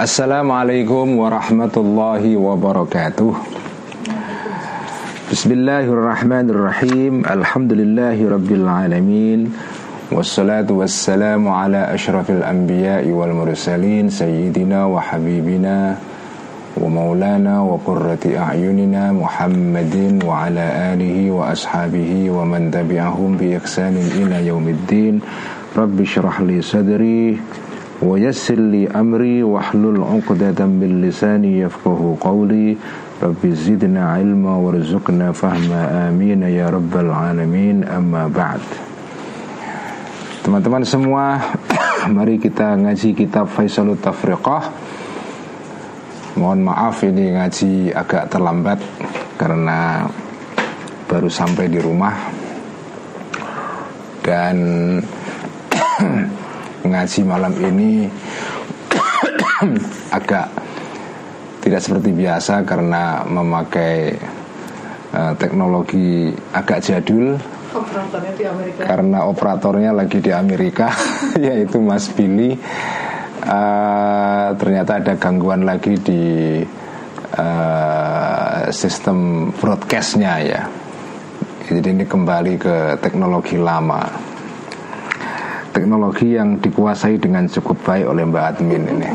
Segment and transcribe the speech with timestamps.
[0.00, 3.36] Assalamualaikum warahmatullahi wabarakatuh
[5.28, 9.52] Bismillahirrahmanirrahim Alhamdulillahi rabbil alamin
[10.08, 16.00] Wassalatu wassalamu ala ashrafil anbiya'i wal mursalin Sayyidina wa habibina
[16.80, 23.52] Wa maulana wa qurrati a'yunina Muhammadin wa ala alihi wa ashabihi Wa man tabi'ahum bi
[23.52, 25.20] iksanin ila yaumiddin
[25.76, 27.36] Rabbi syrah li sadri
[28.03, 32.77] ويسر لي أمري واحلل عقدة من لساني يفقه قولي
[33.23, 38.63] رب زدنا علما وارزقنا فهما آمين يا رب العالمين أما بعد
[40.39, 41.35] Teman-teman semua
[42.15, 44.71] Mari kita ngaji kitab Faisalut Tafriqah
[46.39, 48.79] Mohon maaf ini ngaji agak terlambat
[49.35, 50.07] Karena
[51.11, 52.15] baru sampai di rumah
[54.23, 54.55] Dan
[56.84, 58.04] ngaji malam ini
[60.18, 60.46] agak
[61.64, 64.12] tidak seperti biasa karena memakai
[65.16, 67.40] uh, teknologi agak jadul.
[68.78, 70.92] Karena operatornya lagi di Amerika
[71.46, 72.54] yaitu Mas Billy.
[73.44, 76.22] Uh, ternyata ada gangguan lagi di
[77.36, 80.62] uh, sistem broadcastnya ya.
[81.64, 84.33] Jadi ini kembali ke teknologi lama
[85.74, 89.10] teknologi yang dikuasai dengan cukup baik oleh Mbak Admin ini.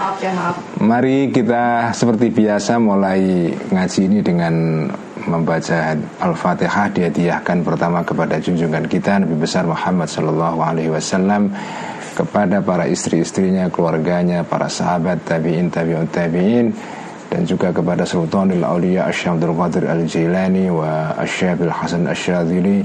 [0.00, 0.56] maaf ya maaf.
[0.80, 4.88] Mari kita seperti biasa mulai ngaji ini dengan
[5.28, 5.92] membaca
[6.24, 11.52] Al-Fatihah dihadiahkan pertama kepada junjungan kita Nabi besar Muhammad Sallallahu Alaihi Wasallam
[12.16, 16.72] kepada para istri-istrinya, keluarganya, para sahabat tabiin, tabiun tabiin
[17.30, 22.82] dan juga kepada Sultanul Auliya Asy'abdul Qadir Al-Jilani wa Asyabil Hasan Asyadzili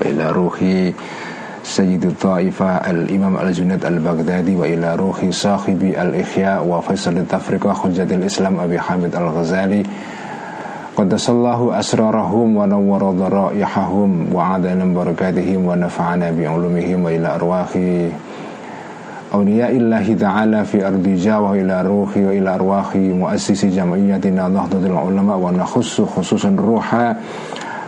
[0.00, 0.64] وإلى روح
[1.62, 9.16] سيد الطائفة الإمام الجنيد البغدادي وإلى روح صاحب الإحياء وفيصل التفرقة حجة الإسلام أبي حامد
[9.16, 9.82] الغزالي.
[10.96, 17.68] قدس الله أسرارهم ونور ضرائحهم وعدنا بركاتهم ونفعنا بعلومهم وإلى أرواح
[19.34, 26.00] أولياء الله تعالى في أرض جاوة إلى روح وإلى أرواح مؤسس جمعيتنا نهضة العلماء ونخص
[26.00, 27.16] خصوصا روحا.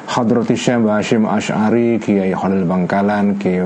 [0.06, 3.62] Hadrati Syekh Hashim Ash'ari Kiai Khalil Bangkalan Kiai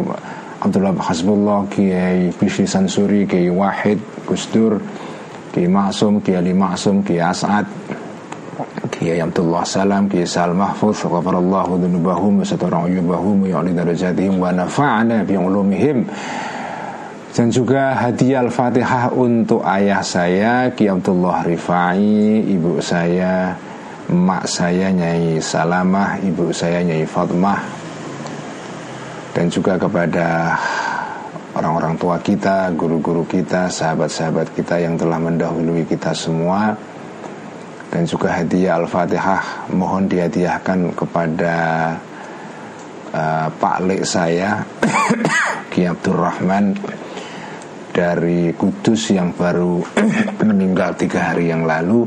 [0.60, 3.98] Abdullah Hasbullah Kiai Bishri Sansuri Kiai Wahid
[4.28, 4.78] Gusdur
[5.52, 7.64] Kiai Ma'sum Kiai Ali Ma'sum Kiai As'ad
[8.92, 16.04] Kiai Abdullah Salam Kiai Sal Mahfuz Ghafarallahu dhunubahum Satara uyubahum Ya'li darajatihim Wa nafa'ana bi'ulumihim
[17.36, 23.53] dan juga hadiah Al-Fatihah untuk ayah saya Ki Abdullah Rifai, ibu saya
[24.06, 27.59] Mak saya Nyai Salamah Ibu saya Nyai Fatmah
[29.34, 30.55] Dan juga kepada
[31.59, 36.78] Orang-orang tua kita Guru-guru kita Sahabat-sahabat kita yang telah mendahului kita semua
[37.91, 39.75] Dan juga hadiah Al-Fatihah.
[39.75, 41.55] Mohon dihadiahkan kepada
[43.11, 44.62] uh, Pak Lek saya
[45.75, 46.78] Ki Abdurrahman
[47.91, 49.83] Dari Kudus yang baru
[50.47, 52.06] meninggal tiga hari yang lalu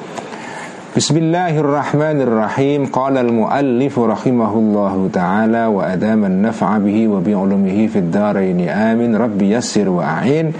[0.91, 2.91] Bismillahirrahmanirrahim.
[2.91, 8.67] Qala al-muallif rahimahullahu ta'ala Wa adaman naf'a bihi wa bi'ulumihi fid daraini.
[8.67, 9.15] Amin.
[9.15, 10.51] Rabbi yassir wa a'in.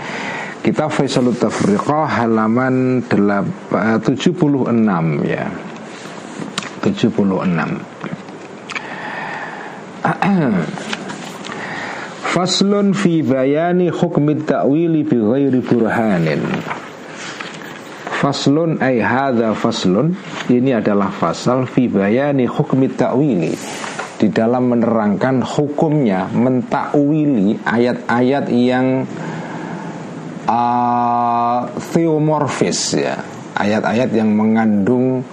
[0.64, 3.76] Kita Faisalut Tafriqah halaman 76
[5.28, 5.52] ya.
[6.80, 7.12] 76
[12.32, 16.40] Faslun fi bayani hukmi ta'wili bi ghairi burhanin
[18.22, 20.14] Faslun ay hadha faslun
[20.46, 23.58] Ini adalah fasal Fi bayani hukmi ta'wili.
[24.22, 29.10] Di dalam menerangkan hukumnya Mentakwili ayat-ayat yang
[30.46, 31.60] uh,
[31.90, 33.18] Theomorphis ya.
[33.58, 35.26] Ayat-ayat yang mengandung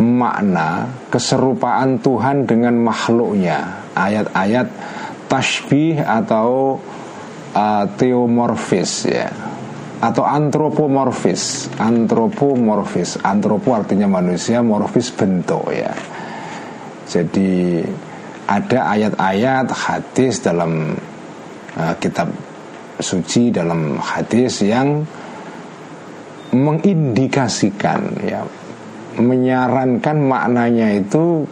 [0.00, 3.84] makna keserupaan Tuhan dengan makhluknya.
[3.92, 4.68] Ayat-ayat
[5.28, 6.80] tashbih atau
[7.52, 9.28] uh, theomorphis ya
[10.00, 11.68] atau antropomorfis.
[11.76, 13.20] Antropomorfis.
[13.20, 15.92] Antropo artinya manusia morfis bentuk ya.
[17.04, 17.84] Jadi
[18.48, 20.96] ada ayat-ayat hadis dalam
[21.76, 22.32] uh, kitab
[23.00, 25.04] suci dalam hadis yang
[26.56, 28.42] mengindikasikan ya.
[29.20, 31.44] Menyarankan maknanya itu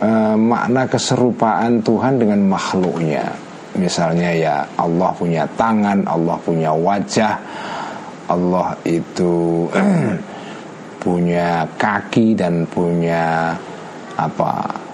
[0.00, 3.36] uh, makna keserupaan Tuhan dengan makhluknya.
[3.72, 7.40] Misalnya ya Allah punya tangan Allah punya wajah
[8.28, 9.66] Allah itu
[11.02, 13.56] punya kaki dan punya
[14.14, 14.52] apa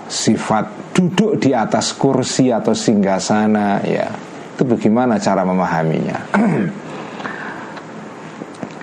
[0.08, 4.08] sifat duduk di atas kursi atau singgasana ya.
[4.58, 6.18] Itu bagaimana cara memahaminya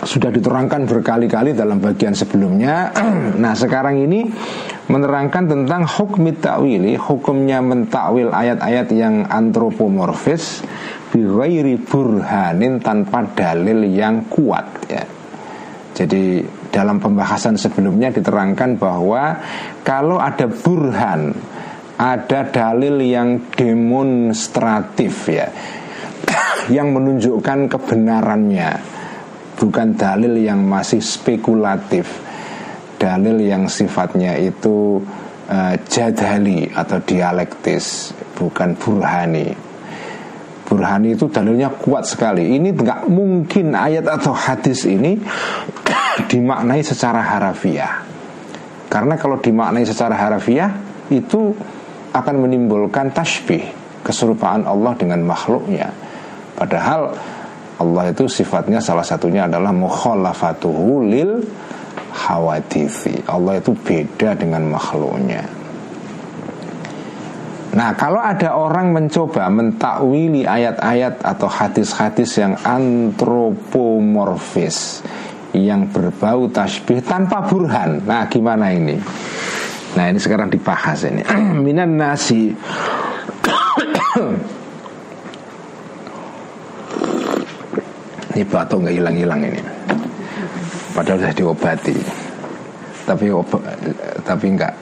[0.06, 2.94] sudah diterangkan berkali-kali dalam bagian sebelumnya.
[3.44, 4.30] nah, sekarang ini
[4.86, 10.62] menerangkan tentang hukum ta'wili, hukumnya mentakwil ayat-ayat yang antropomorfis
[11.10, 15.04] bighairi burhanin tanpa dalil yang kuat ya.
[15.96, 19.40] Jadi dalam pembahasan sebelumnya diterangkan bahwa
[19.80, 21.32] kalau ada burhan,
[21.96, 25.48] ada dalil yang demonstratif ya,
[26.76, 28.70] yang menunjukkan kebenarannya,
[29.56, 32.20] bukan dalil yang masih spekulatif,
[33.00, 35.00] dalil yang sifatnya itu
[35.48, 39.56] uh, jadali atau dialektis, bukan burhani.
[40.66, 42.58] Burhani itu dalilnya kuat sekali.
[42.58, 45.16] Ini nggak mungkin ayat atau hadis ini
[46.30, 48.02] dimaknai secara harafiah.
[48.90, 50.72] Karena kalau dimaknai secara harafiah
[51.14, 51.54] itu
[52.16, 53.62] akan menimbulkan tasbih
[54.02, 55.92] keserupaan Allah dengan makhluknya.
[56.56, 57.12] Padahal
[57.76, 61.44] Allah itu sifatnya salah satunya adalah mukhalafatuhu lil
[62.16, 63.28] hawadithi.
[63.28, 65.44] Allah itu beda dengan makhluknya.
[67.76, 75.04] Nah, kalau ada orang mencoba mentakwili ayat-ayat atau hadis-hadis yang antropomorfis
[75.52, 78.00] yang berbau tasbih tanpa burhan.
[78.08, 78.96] Nah, gimana ini?
[80.00, 81.20] Nah, ini sekarang dibahas ini.
[81.68, 82.56] Minan nasi
[88.36, 89.62] Ini batuk nggak hilang-hilang ini.
[90.92, 91.98] Padahal sudah diobati.
[93.06, 93.62] Tapi obat,
[94.26, 94.74] tapi nggak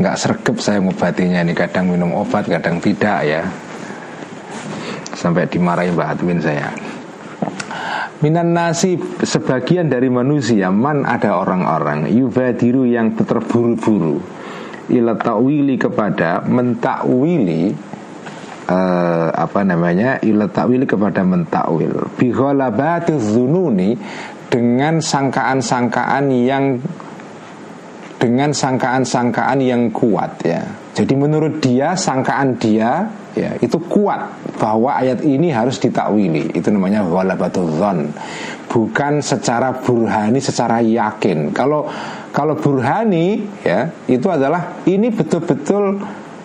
[0.00, 3.42] nggak sergap saya mengobatinya ini kadang minum obat kadang tidak ya
[5.12, 6.72] sampai dimarahi Mbak Adwin saya
[8.22, 8.94] Minan nasi
[9.26, 14.22] sebagian dari manusia man ada orang-orang yubadiru yang terburu-buru
[14.94, 17.74] ila ta'wili kepada mentakwili
[19.42, 22.30] apa namanya ila ta'wili kepada mentakwil bi
[23.18, 23.98] zununi
[24.52, 26.76] dengan sangkaan-sangkaan yang
[28.22, 30.62] dengan sangkaan-sangkaan yang kuat ya.
[30.94, 36.54] Jadi menurut dia sangkaan dia ya itu kuat bahwa ayat ini harus ditakwili.
[36.54, 38.14] Itu namanya ghalabatul dzan.
[38.70, 41.50] Bukan secara burhani secara yakin.
[41.50, 41.90] Kalau
[42.30, 45.98] kalau burhani ya itu adalah ini betul-betul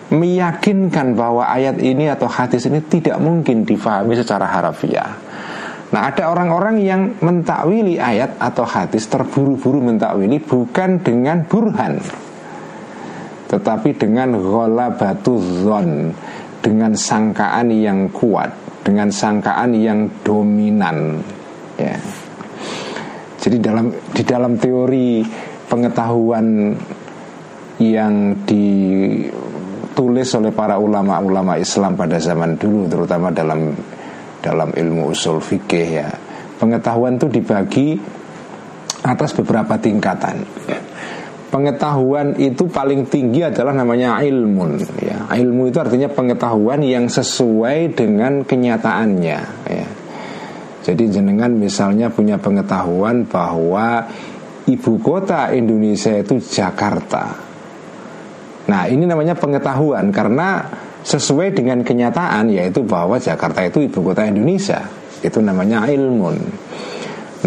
[0.08, 5.28] meyakinkan bahwa ayat ini atau hadis ini tidak mungkin difahami secara harafiah.
[5.88, 11.96] Nah ada orang-orang yang mentakwili ayat atau hadis terburu-buru mentakwili bukan dengan burhan
[13.48, 14.36] Tetapi dengan
[14.92, 16.12] batu zon
[16.60, 18.52] Dengan sangkaan yang kuat
[18.84, 21.24] Dengan sangkaan yang dominan
[21.80, 21.96] ya.
[23.40, 25.24] Jadi dalam di dalam teori
[25.72, 26.76] pengetahuan
[27.80, 28.44] yang
[29.98, 33.74] ditulis oleh para ulama-ulama Islam pada zaman dulu terutama dalam
[34.38, 36.06] dalam ilmu usul fikih ya.
[36.54, 37.98] Pengetahuan itu dibagi
[39.02, 40.46] atas beberapa tingkatan.
[41.50, 45.34] Pengetahuan itu paling tinggi adalah namanya ilmu ya.
[45.34, 49.88] Ilmu itu artinya pengetahuan yang sesuai dengan kenyataannya ya.
[50.86, 54.06] Jadi jenengan misalnya punya pengetahuan bahwa
[54.70, 57.47] ibu kota Indonesia itu Jakarta
[58.68, 60.60] Nah ini namanya pengetahuan karena
[61.02, 64.84] sesuai dengan kenyataan yaitu bahwa Jakarta itu ibu kota Indonesia.
[65.24, 66.30] Itu namanya ilmu.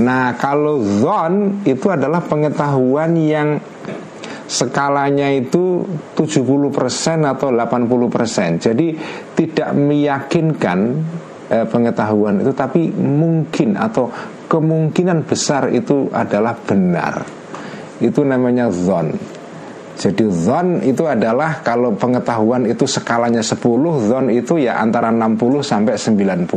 [0.02, 3.60] Nah, kalau zon itu adalah pengetahuan yang
[4.48, 5.84] skalanya itu
[6.16, 8.60] 70% atau 80%.
[8.60, 8.88] Jadi
[9.36, 10.80] tidak meyakinkan
[11.52, 14.12] eh, pengetahuan itu tapi mungkin atau
[14.48, 17.24] kemungkinan besar itu adalah benar.
[18.00, 19.12] Itu namanya zon.
[20.02, 23.62] Jadi zon itu adalah kalau pengetahuan itu skalanya 10
[24.10, 26.50] Zon itu ya antara 60 sampai 90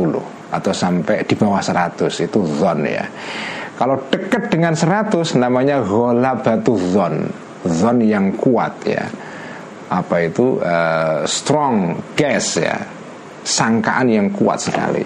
[0.49, 3.05] Atau sampai di bawah 100 itu zon ya.
[3.77, 5.77] Kalau dekat dengan 100 namanya
[6.41, 7.29] batu zon.
[7.69, 9.05] Zon yang kuat ya.
[9.93, 10.57] Apa itu?
[10.57, 12.81] Uh, strong gas ya.
[13.45, 15.05] Sangkaan yang kuat sekali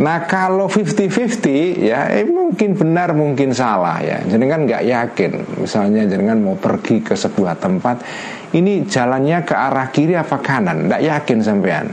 [0.00, 4.24] Nah kalau 50-50 ya eh, mungkin benar mungkin salah ya.
[4.24, 5.32] Kan nggak yakin.
[5.60, 8.00] Misalnya jangan mau pergi ke sebuah tempat,
[8.56, 11.86] ini jalannya ke arah kiri apa kanan, nggak yakin sampean.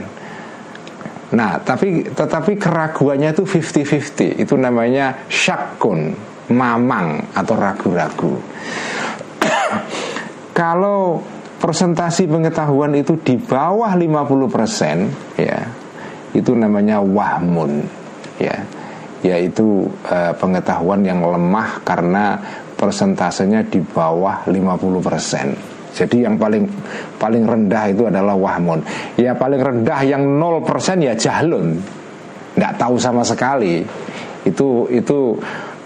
[1.36, 6.16] Nah tapi tetapi keraguannya itu 50-50 Itu namanya syakun
[6.50, 8.34] mamang atau ragu-ragu.
[10.58, 11.22] Kalau
[11.60, 15.60] persentasi pengetahuan itu di bawah 50% ya,
[16.36, 17.82] itu namanya wahmun
[18.38, 18.56] ya.
[19.20, 22.40] Yaitu uh, pengetahuan yang lemah karena
[22.72, 25.92] persentasenya di bawah 50%.
[25.92, 26.64] Jadi yang paling
[27.20, 28.80] paling rendah itu adalah wahmun.
[29.20, 31.76] Ya paling rendah yang 0% ya jahlun.
[32.56, 33.84] Tidak tahu sama sekali.
[34.48, 35.36] Itu itu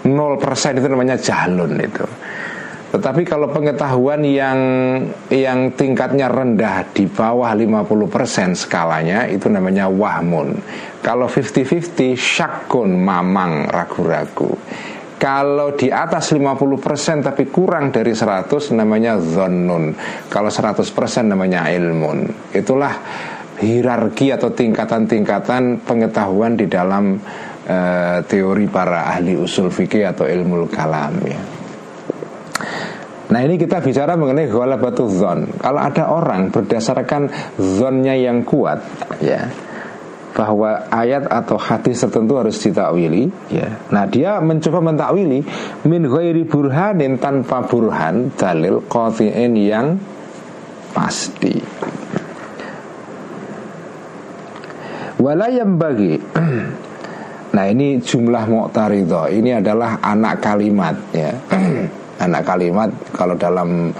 [0.07, 2.05] 0% itu namanya jahlun itu.
[2.95, 4.59] Tetapi kalau pengetahuan yang
[5.27, 10.55] yang tingkatnya rendah di bawah 50% skalanya itu namanya wahmun.
[11.03, 14.55] Kalau 50-50 syakun mamang ragu-ragu.
[15.19, 19.91] Kalau di atas 50% tapi kurang dari 100 namanya zonnun.
[20.31, 20.87] Kalau 100%
[21.27, 22.31] namanya ilmun.
[22.55, 22.95] Itulah
[23.59, 27.19] hierarki atau tingkatan-tingkatan pengetahuan di dalam
[27.67, 31.54] uh, teori para ahli usul fikih atau ilmu kalam ya.
[33.25, 35.49] Nah ini kita bicara mengenai batu zon.
[35.57, 38.81] Kalau ada orang berdasarkan zonnya yang kuat,
[39.17, 39.49] ya
[40.35, 43.71] bahwa ayat atau hadis tertentu harus ditakwili ya.
[43.87, 45.39] Nah, dia mencoba mentakwili
[45.87, 49.95] min ghairi burhanin tanpa burhan dalil qathi'in yang
[50.91, 51.55] pasti.
[55.15, 56.19] Walayam bagi
[57.55, 61.31] Nah ini jumlah mu'taridho Ini adalah anak kalimat ya
[62.19, 63.91] anak kalimat kalau dalam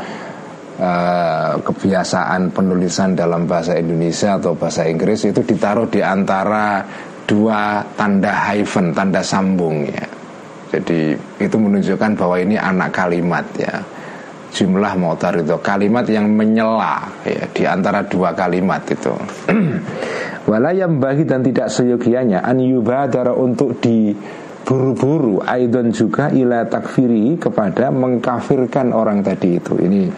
[0.80, 6.84] uh, kebiasaan penulisan dalam bahasa Indonesia atau bahasa Inggris itu ditaruh di antara
[7.26, 10.06] dua tanda hyphen, tanda sambung ya.
[10.76, 13.76] Jadi itu menunjukkan bahwa ini anak kalimat ya.
[14.56, 19.12] Jumlah motor itu kalimat yang menyela ya di antara dua kalimat itu.
[20.48, 24.16] Walayam bagi dan tidak seyogianya an yubadara untuk di
[24.66, 29.78] buru-buru Aidon juga ila takfiri kepada mengkafirkan orang tadi itu.
[29.78, 30.10] Ini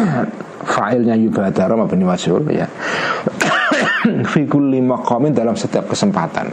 [0.74, 2.66] failnya yubadara mabni masyul ya.
[4.32, 6.48] Fikul lima komen dalam setiap kesempatan.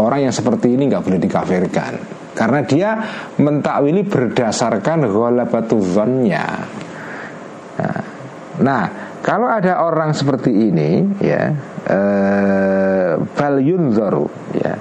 [0.00, 1.92] Orang yang seperti ini nggak boleh dikafirkan.
[2.32, 2.90] Karena dia
[3.36, 6.46] mentakwili berdasarkan ghalabatu zonnya
[7.80, 8.00] nah,
[8.60, 8.84] nah
[9.20, 11.52] kalau ada orang seperti ini ya
[11.84, 14.74] eh, bal yunzaru ya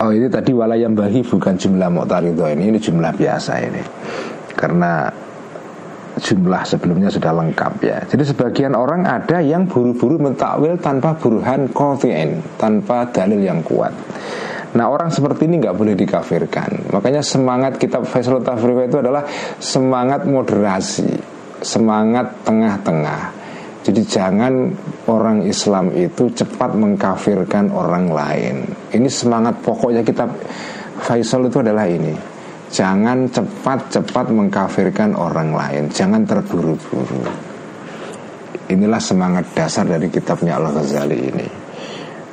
[0.00, 2.72] Oh ini tadi walayam bahi bukan jumlah mu'taridho ini.
[2.72, 3.82] Ini jumlah biasa ini.
[4.56, 5.12] Karena
[6.16, 7.98] jumlah sebelumnya sudah lengkap ya.
[8.08, 13.92] Jadi sebagian orang ada yang buru-buru mentakwil tanpa burhan kofi'in Tanpa dalil yang kuat.
[14.72, 16.96] Nah orang seperti ini nggak boleh dikafirkan.
[16.96, 19.26] Makanya semangat kitab Faisal Tafriqah itu adalah
[19.60, 21.10] Semangat moderasi
[21.60, 23.39] Semangat tengah-tengah
[23.80, 24.76] jadi jangan
[25.08, 28.68] orang Islam itu cepat mengkafirkan orang lain.
[28.92, 30.28] Ini semangat pokoknya kita
[31.00, 32.12] Faisal itu adalah ini.
[32.70, 37.24] Jangan cepat-cepat mengkafirkan orang lain, jangan terburu-buru.
[38.70, 41.46] Inilah semangat dasar dari kitabnya Allah Ghazali ini.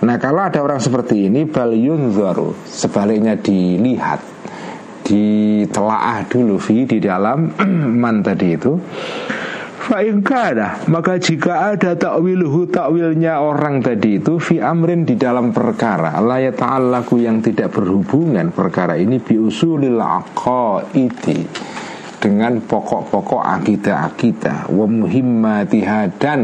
[0.05, 4.21] Nah kalau ada orang seperti ini bal yunzaru sebaliknya dilihat
[5.01, 7.49] ditelaah dulu di dalam
[8.03, 8.77] man tadi itu
[9.87, 16.19] Fa'ingkada Maka jika ada takwiluhu takwilnya orang tadi itu Fi amrin di dalam perkara.
[16.19, 21.47] La ta'allaku yang tidak berhubungan perkara ini Biusulil aqaidi
[22.19, 25.63] Dengan pokok-pokok akidah-akidah Wa
[26.19, 26.41] dan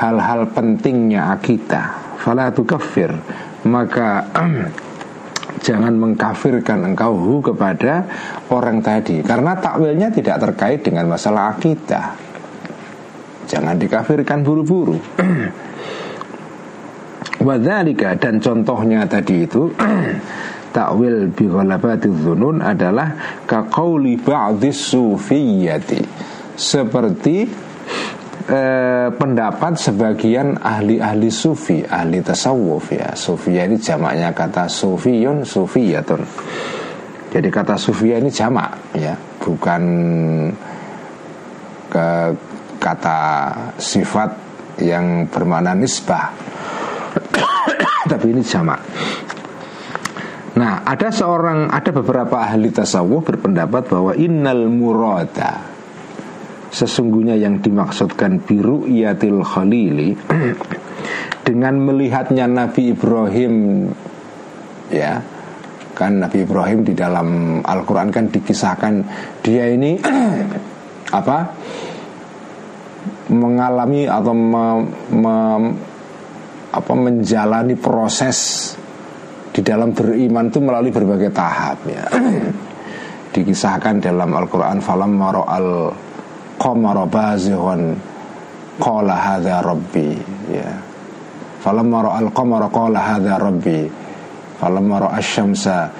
[0.00, 3.12] Hal-hal pentingnya akidah Fala kafir
[3.68, 4.32] Maka
[5.66, 8.04] Jangan mengkafirkan engkau hu kepada
[8.52, 9.24] orang tadi.
[9.24, 12.25] Karena takwilnya tidak terkait dengan masalah akidah
[13.46, 14.98] Jangan dikafirkan buru-buru.
[17.46, 19.70] Wadhalika dan contohnya tadi itu
[20.74, 26.00] Takwil bi ghalabati dhunun adalah Kaqawli ba'dis sufiyati
[26.56, 27.36] Seperti
[28.50, 33.14] eh, pendapat sebagian ahli-ahli sufi Ahli tasawuf ya.
[33.14, 36.22] Sufia ini jamaknya kata sufiyun sufiyatun.
[37.30, 39.12] Jadi kata sufia ini jamak ya
[39.44, 39.82] Bukan
[41.86, 42.06] ke
[42.86, 43.18] kata
[43.82, 44.30] sifat
[44.78, 46.30] yang bermakna nisbah.
[48.10, 48.78] Tapi ini jamak.
[50.56, 55.74] Nah, ada seorang, ada beberapa ahli tasawuf berpendapat bahwa innal murada
[56.70, 60.12] sesungguhnya yang dimaksudkan biru iatil khalili
[61.46, 63.86] dengan melihatnya Nabi Ibrahim
[64.92, 65.24] ya
[65.96, 68.94] kan Nabi Ibrahim di dalam Al-Quran kan dikisahkan
[69.40, 69.96] dia ini
[71.20, 71.38] apa
[73.30, 74.64] mengalami atau me,
[75.10, 75.36] me,
[76.70, 78.72] apa, menjalani proses
[79.50, 82.04] di dalam beriman itu melalui berbagai tahap ya.
[83.34, 85.92] Dikisahkan dalam Al-Quran falam al
[86.60, 87.96] qamara bazihun
[88.76, 90.12] qala hadha rabbi
[90.52, 90.70] ya.
[91.64, 94.06] Falam al qamara qala hadha rabbi
[94.56, 95.92] falam maro asyamsa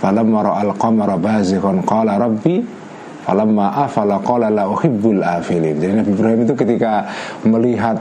[0.00, 2.77] falam al qamara bazihun qala rabbi
[3.28, 5.76] falamma afala qala la uhibbul afilin.
[5.76, 7.04] Jadi Nabi Ibrahim itu ketika
[7.44, 8.00] melihat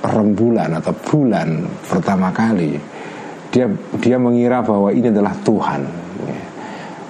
[0.00, 2.80] rembulan atau bulan pertama kali
[3.52, 3.68] dia
[4.00, 5.82] dia mengira bahwa ini adalah Tuhan.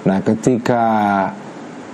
[0.03, 0.83] Nah ketika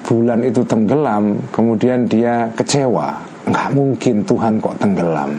[0.02, 3.14] bulan itu tenggelam Kemudian dia kecewa.
[3.46, 5.38] Nggak mungkin Tuhan kok tenggelam.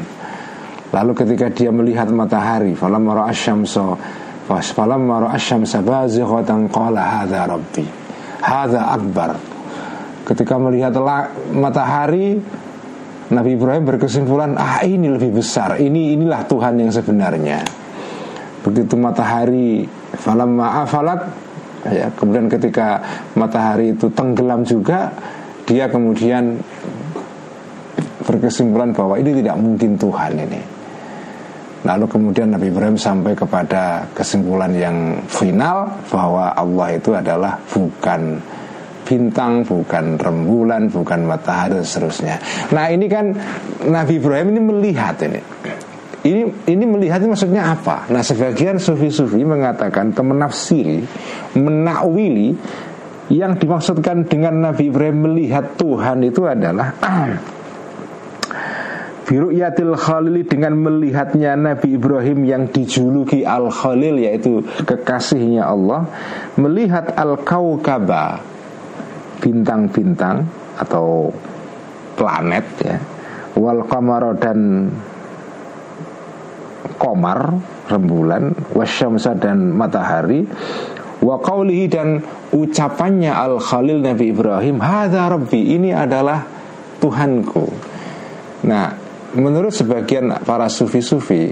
[0.95, 3.99] Lalu ketika dia melihat matahari Falam mara asyamso
[4.47, 7.87] Falam mara asyamsa bazighatan qala hadha rabbi
[8.43, 9.39] Hadha akbar
[10.31, 10.95] Ketika melihat
[11.51, 12.39] matahari
[13.35, 15.79] Nabi Ibrahim berkesimpulan Ah ini lebih besar.
[15.83, 17.67] Ini inilah Tuhan yang sebenarnya.
[18.63, 19.87] Begitu matahari
[20.21, 21.21] Falam ma'afalat
[21.87, 23.01] ya kemudian ketika
[23.39, 25.09] matahari itu tenggelam juga
[25.65, 26.61] dia kemudian
[28.27, 30.61] berkesimpulan bahwa ini tidak mungkin Tuhan ini.
[31.81, 38.37] Lalu kemudian Nabi Ibrahim sampai kepada kesimpulan yang final bahwa Allah itu adalah bukan
[39.11, 42.39] bintang, bukan rembulan, bukan matahari dan seterusnya.
[42.71, 43.35] Nah ini kan
[43.91, 45.43] Nabi Ibrahim ini melihat ini
[46.21, 48.07] ini ini melihatnya maksudnya apa?
[48.13, 51.03] Nah sebagian sufi-sufi mengatakan atau menafsiri,
[51.59, 52.55] menakwili
[53.33, 56.93] yang dimaksudkan dengan Nabi Ibrahim melihat Tuhan itu adalah
[59.31, 66.03] Biru Yatil Khalili dengan melihatnya Nabi Ibrahim yang dijuluki Al Khalil yaitu kekasihnya Allah
[66.59, 68.43] melihat Al Kaukaba
[69.41, 70.45] bintang-bintang
[70.79, 71.33] atau
[72.15, 72.97] planet ya.
[73.57, 74.89] Wal kamaro dan
[77.01, 77.57] komar
[77.89, 80.45] rembulan wasyamsa dan matahari
[81.25, 82.21] wa qawlihi dan
[82.53, 86.45] ucapannya al khalil Nabi Ibrahim hadza rabbi ini adalah
[87.01, 87.67] Tuhanku.
[88.69, 88.93] Nah
[89.35, 91.51] menurut sebagian para sufi-sufi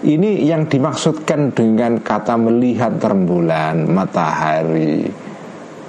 [0.00, 5.04] ini yang dimaksudkan dengan kata melihat rembulan matahari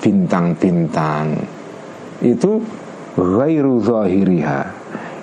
[0.02, 1.38] bintang-bintang
[2.22, 2.62] itu
[3.16, 4.62] ghairu zahiriha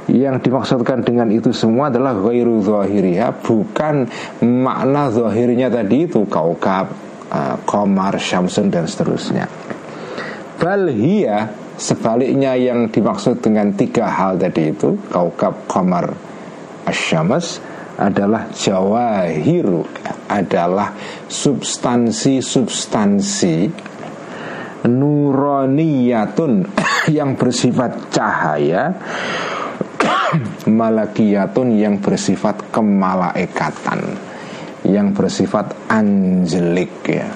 [0.09, 4.09] yang dimaksudkan dengan itu semua adalah ghairu zahiriha bukan
[4.41, 6.89] makna zahirnya tadi itu kaukab,
[7.69, 9.45] komar, syamsun dan seterusnya.
[10.57, 16.09] Balhia sebaliknya yang dimaksud dengan tiga hal tadi itu kaukab, komar,
[16.89, 17.61] asyamas
[17.99, 19.83] adalah jawahiru
[20.31, 20.95] adalah
[21.27, 23.67] substansi-substansi
[24.87, 26.69] nuroniyatun
[27.17, 28.95] yang bersifat cahaya.
[30.69, 34.29] Malakiyatun yang bersifat kemalaikatan
[34.87, 37.29] yang bersifat angelik ya.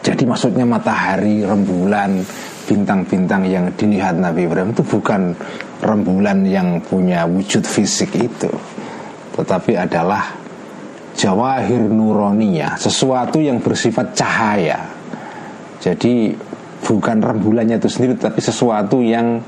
[0.00, 2.24] Jadi maksudnya matahari rembulan
[2.64, 5.34] bintang-bintang yang dilihat Nabi Ibrahim itu bukan
[5.80, 8.50] rembulan yang punya wujud fisik itu.
[9.36, 10.39] Tetapi adalah
[11.16, 14.78] jawahir nuronia sesuatu yang bersifat cahaya.
[15.80, 16.34] Jadi
[16.84, 19.40] bukan rembulannya itu sendiri tapi sesuatu yang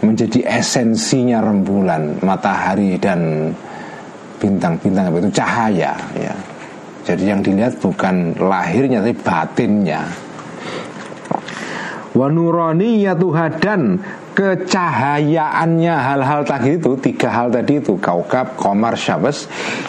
[0.00, 3.52] menjadi esensinya rembulan matahari dan
[4.40, 6.34] bintang-bintang itu cahaya ya.
[7.04, 10.29] Jadi yang dilihat bukan lahirnya tapi batinnya
[12.14, 13.82] ya Tuhan dan
[14.34, 18.98] kecahayaannya hal-hal tadi itu tiga hal tadi itu kaukab, komar,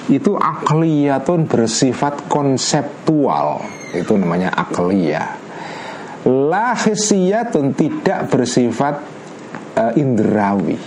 [0.06, 3.66] itu akliyatun bersifat konseptual.
[3.92, 5.42] Itu namanya akliyah.
[6.22, 9.02] Lahisiyatun tidak bersifat
[9.74, 10.78] uh, indrawi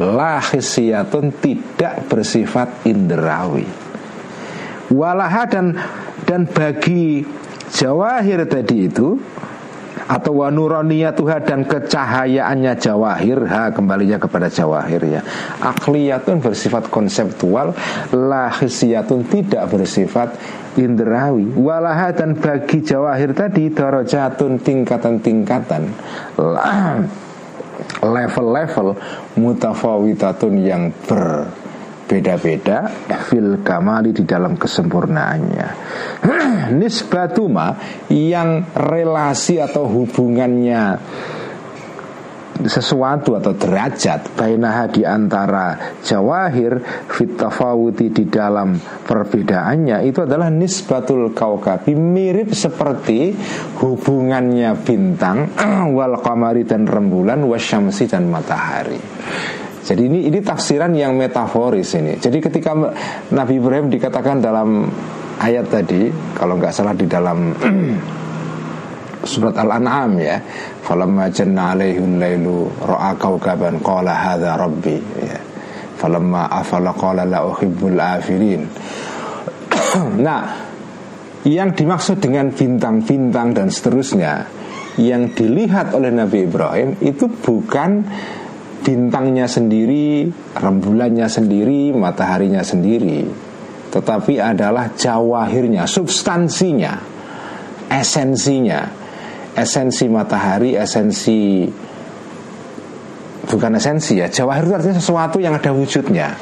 [0.00, 3.68] lahisiyatun tidak bersifat indrawi
[4.90, 5.76] walaha dan
[6.24, 7.22] dan bagi
[7.72, 9.16] jawahir tadi itu
[10.12, 10.44] atau
[11.14, 15.20] tuhan dan kecahayaannya jawahir ha kembalinya kepada jawahir ya.
[15.62, 17.72] Akliyatun bersifat konseptual
[18.12, 20.36] lahisiyatun tidak bersifat
[20.76, 21.48] indrawi.
[21.54, 25.82] Walaha dan bagi jawahir tadi darajatun tingkatan-tingkatan.
[28.02, 28.94] Level-level
[29.38, 31.46] mutafawitatun yang ber
[32.12, 35.68] beda-beda fil kamali di dalam kesempurnaannya.
[36.76, 37.72] Nisbatuma
[38.12, 41.00] yang relasi atau hubungannya
[42.68, 48.76] sesuatu atau derajat bainaha di antara jawahir fitafawuti di dalam
[49.08, 53.32] perbedaannya itu adalah nisbatul kaukabi mirip seperti
[53.80, 55.48] hubungannya bintang
[55.96, 59.00] wal kamari dan rembulan wasyamsi dan matahari
[59.82, 62.14] Jadi ini ini tafsiran yang metaforis ini.
[62.14, 62.70] Jadi ketika
[63.34, 64.86] Nabi Ibrahim dikatakan dalam
[65.42, 66.06] ayat tadi,
[66.38, 67.50] kalau nggak salah di dalam
[69.30, 70.38] surat Al-An'am ya,
[70.86, 75.38] falamma janna alaihul lailu ra'a kawkaban qala hadza rabbi ya.
[75.98, 78.62] Falamma afala qala la uhibbul afilin.
[80.26, 80.42] nah,
[81.42, 84.46] yang dimaksud dengan bintang-bintang dan seterusnya
[85.00, 88.04] yang dilihat oleh Nabi Ibrahim itu bukan
[88.82, 90.26] bintangnya sendiri,
[90.58, 93.24] rembulannya sendiri, mataharinya sendiri,
[93.94, 96.98] tetapi adalah jawahirnya, substansinya,
[97.88, 98.90] esensinya,
[99.54, 101.70] esensi matahari, esensi
[103.46, 106.34] bukan esensi ya, jawahir itu artinya sesuatu yang ada wujudnya.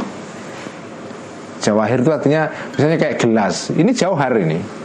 [1.61, 4.80] Jawahir itu artinya misalnya kayak gelas, ini jauhar ini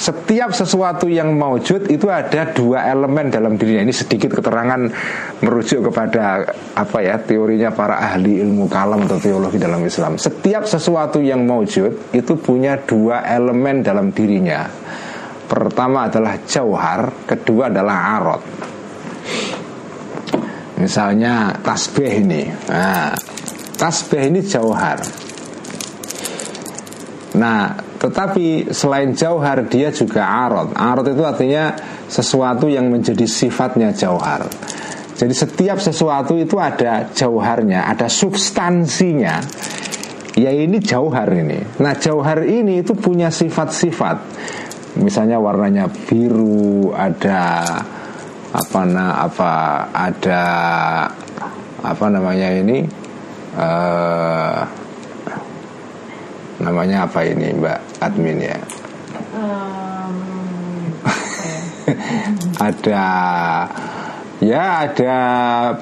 [0.00, 3.84] setiap sesuatu yang maujud itu ada dua elemen dalam dirinya.
[3.84, 4.88] Ini sedikit keterangan
[5.44, 6.40] merujuk kepada
[6.72, 10.16] apa ya teorinya para ahli ilmu kalam atau teologi dalam Islam.
[10.16, 14.64] Setiap sesuatu yang maujud itu punya dua elemen dalam dirinya.
[15.44, 18.42] Pertama adalah jauhar, kedua adalah arot.
[20.80, 22.48] Misalnya tasbih ini.
[22.72, 23.12] Nah,
[23.76, 24.96] tasbih ini jauhar.
[27.36, 31.76] Nah, tetapi selain jauhar dia juga arot Arot itu artinya
[32.08, 34.48] sesuatu yang menjadi sifatnya jauhar.
[35.20, 39.44] Jadi setiap sesuatu itu ada jauharnya Ada substansinya.
[40.32, 41.60] Ya ini jauhar ini.
[41.84, 44.16] Nah jauhar ini itu punya sifat-sifat.
[44.96, 47.52] Misalnya warnanya biru Ada
[48.50, 49.52] apa nah apa
[49.94, 50.42] ada
[51.86, 52.82] apa namanya ini
[53.54, 54.58] uh,
[56.58, 58.58] namanya apa ini Mbak admin ya?
[59.36, 60.16] Um,
[62.68, 63.04] ada
[64.40, 65.16] ya ada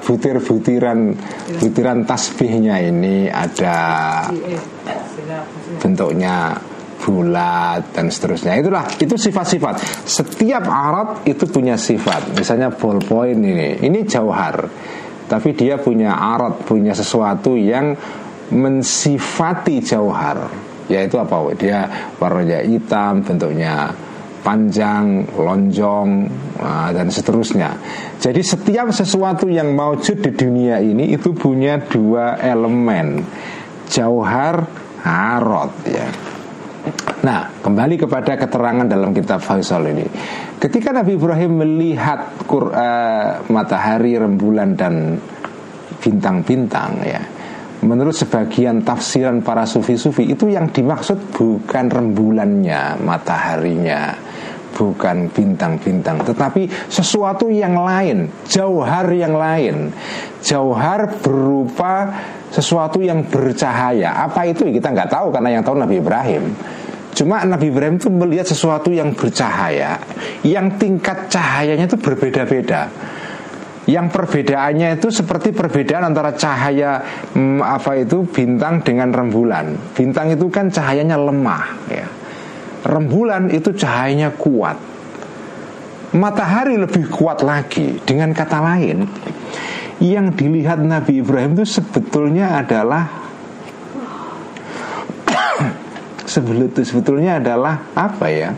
[0.03, 1.15] butir-butiran
[1.63, 3.77] butiran tasbihnya ini ada
[5.79, 6.59] bentuknya
[6.99, 8.59] bulat dan seterusnya.
[8.59, 10.03] Itulah itu sifat-sifat.
[10.03, 12.35] Setiap arat itu punya sifat.
[12.35, 14.67] Misalnya ballpoint ini ini jauhar.
[15.29, 17.95] Tapi dia punya arat punya sesuatu yang
[18.49, 21.85] mensifati jauhar yaitu apa dia
[22.17, 23.93] warnanya hitam bentuknya
[24.41, 26.09] panjang, lonjong
[26.57, 27.75] uh, dan seterusnya.
[28.17, 33.23] Jadi setiap sesuatu yang maujud di dunia ini itu punya dua elemen,
[33.91, 34.63] jauhar,
[35.03, 36.07] harot ya.
[37.19, 40.07] Nah, kembali kepada keterangan dalam kitab Faisal ini.
[40.55, 45.19] Ketika Nabi Ibrahim melihat uh, matahari, rembulan dan
[45.99, 47.19] bintang-bintang ya,
[47.83, 54.15] menurut sebagian tafsiran para sufi-sufi itu yang dimaksud bukan rembulannya, mataharinya,
[54.75, 59.91] bukan bintang-bintang, tetapi sesuatu yang lain, jauhar yang lain.
[60.39, 62.15] Jauhar berupa
[62.47, 64.23] sesuatu yang bercahaya.
[64.23, 66.55] Apa itu kita nggak tahu karena yang tahu Nabi Ibrahim.
[67.11, 69.99] Cuma Nabi Ibrahim itu melihat sesuatu yang bercahaya,
[70.47, 72.87] yang tingkat cahayanya itu berbeda-beda
[73.89, 77.01] yang perbedaannya itu seperti perbedaan antara cahaya
[77.33, 79.73] hmm, apa itu bintang dengan rembulan.
[79.97, 82.05] Bintang itu kan cahayanya lemah ya.
[82.85, 84.77] Rembulan itu cahayanya kuat.
[86.13, 87.97] Matahari lebih kuat lagi.
[88.05, 89.09] Dengan kata lain,
[89.97, 93.09] yang dilihat Nabi Ibrahim itu sebetulnya adalah
[96.29, 98.53] sebetulnya adalah apa ya?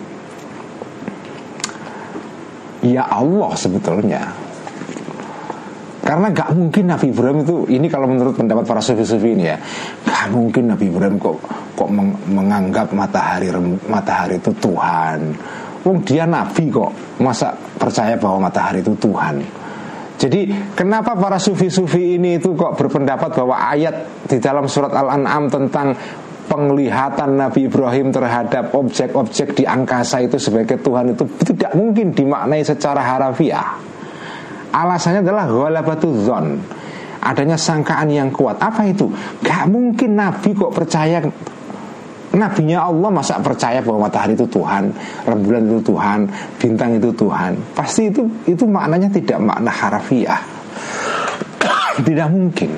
[2.84, 4.41] Ya Allah sebetulnya
[6.02, 9.58] karena gak mungkin Nabi Ibrahim itu ini kalau menurut pendapat para sufi-sufi ini ya,
[10.02, 11.38] gak mungkin Nabi Ibrahim kok
[11.78, 11.90] kok
[12.26, 13.54] menganggap matahari
[13.86, 15.20] matahari itu Tuhan.
[15.82, 19.42] Wong dia nabi kok, masa percaya bahwa matahari itu Tuhan?
[20.22, 25.98] Jadi kenapa para sufi-sufi ini itu kok berpendapat bahwa ayat di dalam surat Al-An'am tentang
[26.46, 33.02] penglihatan Nabi Ibrahim terhadap objek-objek di angkasa itu sebagai Tuhan itu tidak mungkin dimaknai secara
[33.02, 33.91] harafiah.
[34.72, 36.60] Alasannya adalah ghalabatul zon
[37.22, 39.12] Adanya sangkaan yang kuat Apa itu?
[39.44, 41.22] Gak mungkin Nabi kok percaya
[42.32, 44.88] Nabinya Allah masa percaya bahwa matahari itu Tuhan,
[45.28, 46.20] rembulan itu Tuhan,
[46.64, 47.60] bintang itu Tuhan.
[47.76, 50.40] Pasti itu itu maknanya tidak makna harafiah.
[52.08, 52.72] tidak mungkin.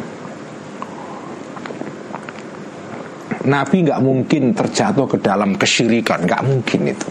[3.45, 7.07] Nabi nggak mungkin terjatuh ke dalam kesyirikan, nggak mungkin itu.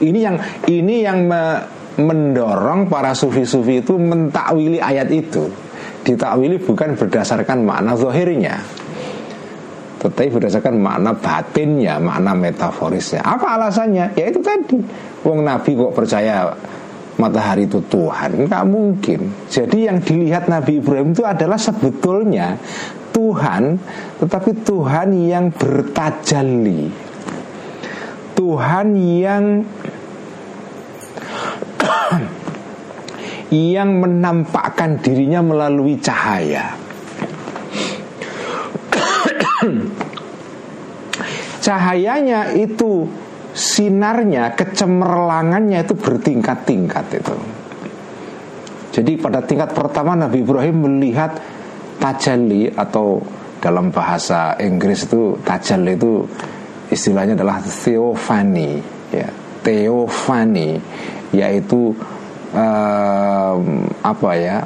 [0.00, 0.36] Ini yang
[0.72, 1.60] ini yang me,
[1.96, 5.48] mendorong para sufi-sufi itu mentakwili ayat itu.
[6.06, 8.62] Ditakwili bukan berdasarkan makna zahirnya.
[9.96, 13.24] Tetapi berdasarkan makna batinnya makna metaforisnya.
[13.24, 14.14] Apa alasannya?
[14.14, 14.78] Ya itu tadi.
[15.26, 16.52] Wong nabi kok percaya
[17.18, 18.46] matahari itu Tuhan?
[18.46, 19.20] Nggak mungkin.
[19.50, 22.60] Jadi yang dilihat Nabi Ibrahim itu adalah sebetulnya
[23.16, 23.80] Tuhan
[24.20, 26.92] tetapi Tuhan yang bertajalli
[28.36, 29.64] Tuhan yang
[33.54, 36.74] yang menampakkan dirinya melalui cahaya
[41.66, 43.06] cahayanya itu
[43.56, 47.36] sinarnya, kecemerlangannya itu bertingkat-tingkat itu.
[48.92, 51.36] Jadi pada tingkat pertama Nabi Ibrahim melihat
[52.00, 53.20] tajalli atau
[53.60, 56.24] dalam bahasa Inggris itu tajalli itu
[56.92, 58.78] istilahnya adalah theophany
[59.10, 59.26] ya
[59.64, 60.78] theophany
[61.32, 61.92] yaitu
[62.56, 64.58] um, apa ya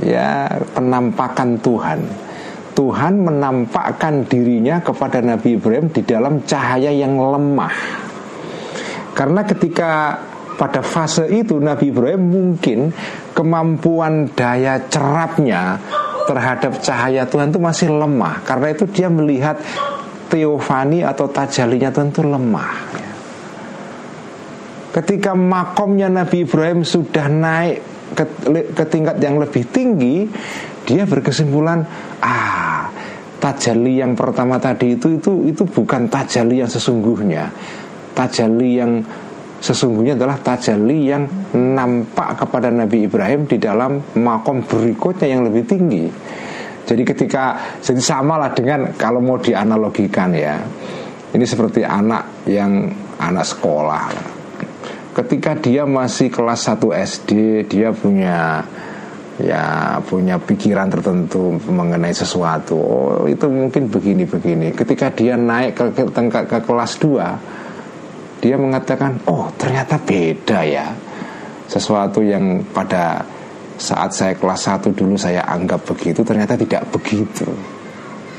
[0.00, 2.00] ya penampakan Tuhan
[2.74, 8.02] Tuhan menampakkan dirinya kepada Nabi Ibrahim di dalam cahaya yang lemah.
[9.14, 10.18] Karena ketika
[10.58, 12.90] pada fase itu Nabi Ibrahim mungkin
[13.30, 15.78] kemampuan daya cerapnya
[16.26, 18.42] terhadap cahaya Tuhan itu masih lemah.
[18.42, 19.54] Karena itu dia melihat
[20.26, 22.72] teofani atau tajalinya Tuhan itu lemah.
[24.94, 27.82] Ketika makomnya Nabi Ibrahim sudah naik
[28.14, 28.24] ke,
[28.78, 30.30] ke tingkat yang lebih tinggi,
[30.86, 31.82] dia berkesimpulan
[32.22, 32.86] ah
[33.42, 37.50] tajali yang pertama tadi itu itu itu bukan tajali yang sesungguhnya.
[38.14, 39.02] Tajali yang
[39.58, 41.26] sesungguhnya adalah tajali yang
[41.58, 46.06] nampak kepada Nabi Ibrahim di dalam makom berikutnya yang lebih tinggi.
[46.86, 50.62] Jadi ketika jadi samalah dengan kalau mau dianalogikan ya
[51.34, 54.33] ini seperti anak yang anak sekolah
[55.14, 57.30] ketika dia masih kelas 1 SD
[57.70, 58.66] dia punya
[59.38, 62.76] ya punya pikiran tertentu mengenai sesuatu.
[62.78, 68.58] Oh itu mungkin begini begini ketika dia naik ke, ke, ke, ke kelas 2 dia
[68.58, 70.86] mengatakan oh ternyata beda ya.
[71.64, 73.24] Sesuatu yang pada
[73.78, 77.73] saat saya kelas 1 dulu saya anggap begitu ternyata tidak begitu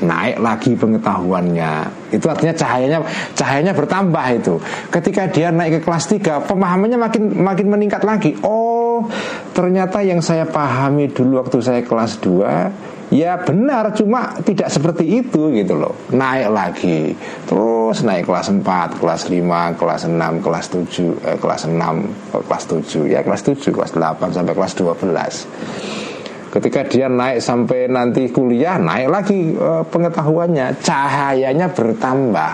[0.02, 1.72] naik lagi pengetahuannya.
[2.12, 3.00] Itu artinya cahayanya
[3.32, 4.54] cahayanya bertambah itu.
[4.92, 8.36] Ketika dia naik ke kelas 3 pemahamannya makin makin meningkat lagi.
[8.44, 9.08] Oh
[9.56, 15.48] ternyata yang saya pahami dulu waktu saya kelas 2 ya benar cuma tidak seperti itu
[15.54, 15.94] gitu loh.
[16.12, 17.16] Naik lagi.
[17.48, 22.64] Terus naik kelas 4 kelas 5 kelas 6 kelas 7 eh, kelas 6 oh, kelas
[22.68, 26.05] 7 ya kelas 7 kelas 8 sampai kelas 12
[26.56, 32.50] ketika dia naik sampai nanti kuliah naik lagi eh, pengetahuannya cahayanya bertambah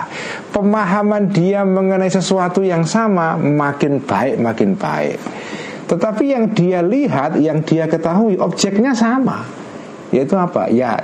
[0.51, 5.17] pemahaman dia mengenai sesuatu yang sama makin baik makin baik
[5.83, 9.43] tetapi yang dia lihat, yang dia ketahui objeknya sama.
[10.09, 10.65] Yaitu apa?
[10.71, 10.97] Ya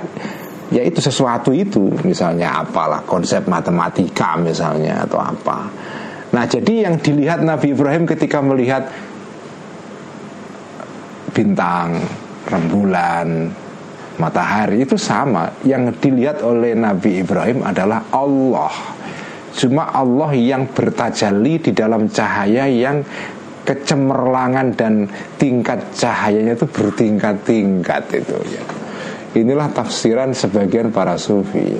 [0.70, 5.66] yaitu sesuatu itu misalnya apalah konsep matematika misalnya atau apa.
[6.30, 8.86] Nah, jadi yang dilihat Nabi Ibrahim ketika melihat
[11.34, 11.98] bintang,
[12.50, 13.48] rembulan,
[14.18, 15.48] matahari itu sama.
[15.62, 18.74] Yang dilihat oleh Nabi Ibrahim adalah Allah.
[19.54, 23.02] Cuma Allah yang bertajalli di dalam cahaya yang
[23.66, 25.06] kecemerlangan dan
[25.38, 28.62] tingkat cahayanya itu bertingkat-tingkat itu ya.
[29.30, 31.78] Inilah tafsiran sebagian para sufi.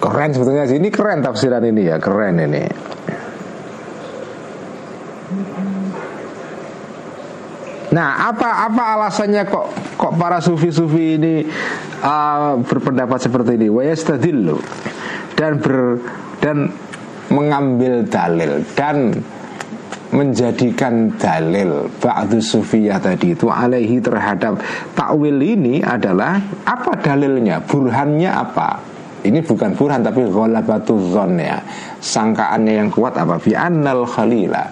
[0.00, 0.80] Keren sebetulnya sih.
[0.80, 2.64] Ini keren tafsiran ini ya, keren ini.
[7.90, 9.66] Nah, apa apa alasannya kok
[9.98, 11.42] kok para sufi-sufi ini
[12.06, 13.66] uh, berpendapat seperti ini?
[13.66, 14.58] Wa yastadillu.
[15.34, 15.98] Dan ber
[16.38, 16.70] dan
[17.34, 18.62] mengambil dalil.
[18.78, 19.18] Dan
[20.10, 24.58] menjadikan dalil ba'du sufiyah tadi itu alaihi terhadap
[24.98, 27.62] takwil ini adalah apa dalilnya?
[27.62, 28.82] Burhannya apa?
[29.20, 30.96] Ini bukan burhan tapi ghalabatu
[31.36, 31.60] ya.
[32.00, 33.36] Sangkaannya yang kuat apa?
[33.36, 34.64] Bi annal khalila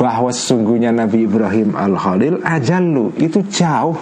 [0.00, 3.12] bahwa sesungguhnya Nabi Ibrahim Al-Khalil ajallu.
[3.20, 3.92] Itu jauh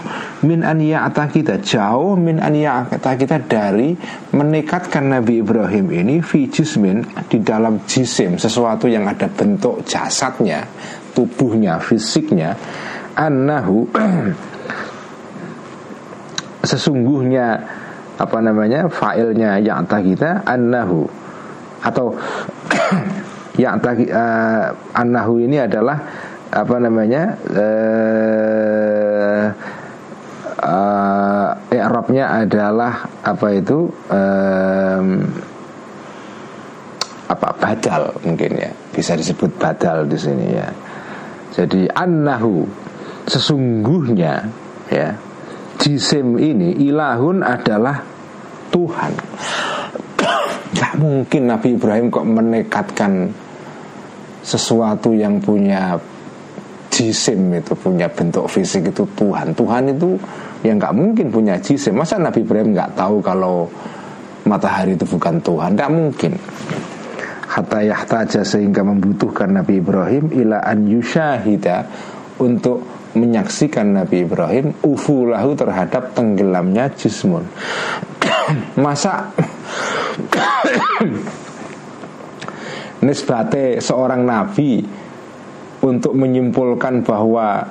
[0.47, 3.99] min an kita jauh min an kita dari
[4.31, 10.63] menekatkan Nabi Ibrahim ini fi jismin di dalam jisim sesuatu yang ada bentuk jasadnya
[11.19, 12.55] tubuhnya fisiknya.
[13.19, 13.91] Annahu
[16.71, 17.59] sesungguhnya
[18.23, 21.11] apa namanya failnya yang kita annahu
[21.83, 22.15] atau
[23.59, 25.99] yang tadi uh, anahu ini adalah
[26.49, 29.47] apa namanya uh,
[30.63, 35.09] uh, i'rabnya adalah apa itu um,
[37.29, 38.71] apa badal mungkin ya.
[38.95, 40.69] Bisa disebut badal di sini ya.
[41.53, 42.63] Jadi anahu
[43.27, 44.47] sesungguhnya
[44.89, 45.19] ya
[45.83, 48.01] jisim ini ilahun adalah
[48.73, 49.13] Tuhan.
[50.79, 53.13] Gak mungkin Nabi Ibrahim kok menekatkan
[54.43, 55.99] sesuatu yang punya
[56.89, 59.55] jisim itu punya bentuk fisik itu Tuhan.
[59.55, 60.19] Tuhan itu
[60.67, 61.95] yang nggak mungkin punya jisim.
[61.95, 63.71] Masa Nabi Ibrahim nggak tahu kalau
[64.49, 65.79] matahari itu bukan Tuhan?
[65.79, 66.33] Nggak mungkin.
[67.49, 71.87] Hatta yahtaja sehingga membutuhkan Nabi Ibrahim ila an yushahida
[72.39, 72.85] untuk
[73.17, 77.47] menyaksikan Nabi Ibrahim ufulahu terhadap tenggelamnya jismun.
[78.85, 79.33] Masa
[83.03, 84.83] nisbate seorang nabi
[85.83, 87.63] untuk menyimpulkan bahwa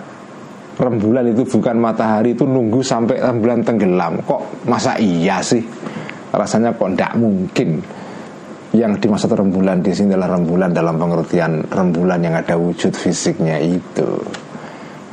[0.77, 4.21] rembulan itu bukan matahari itu nunggu sampai rembulan tenggelam.
[4.23, 5.63] Kok masa iya sih?
[6.31, 7.81] Rasanya kok tidak mungkin
[8.75, 14.07] yang dimaksud rembulan di sini adalah rembulan dalam pengertian rembulan yang ada wujud fisiknya itu.